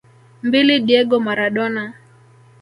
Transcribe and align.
Mbili 0.43 0.79
Diego 0.79 1.19
Maradona 1.19 1.93